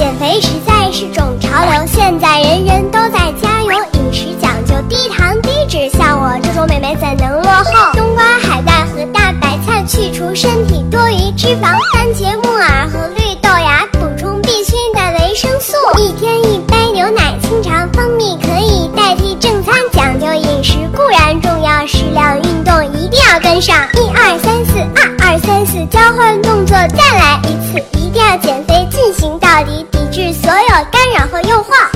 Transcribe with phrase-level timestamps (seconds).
[0.00, 7.92] 减肥实在是种潮流，现在人人都在加油，饮食讲究低糖低脂，像我这种美眉怎能落后？
[7.92, 27.99] 冬瓜、海带和大白菜去除身体多余脂肪，番茄、木耳和绿豆芽补充必需的维生素，一天一杯牛奶清肠，蜂蜜可以代替正餐，讲究饮食固然重要，适量运动一定要跟上，一二三四，二二三四，交换动作再来一次。
[30.84, 31.90] 干扰和优化。